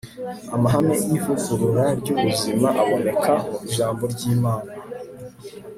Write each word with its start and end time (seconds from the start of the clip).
amahame 0.55 0.95
y'ivugurura 1.09 1.85
ry'ubuzima 1.99 2.67
aboneka 2.81 3.33
mu 3.49 3.53
ijambo 3.67 4.03
ry'imana 4.13 4.71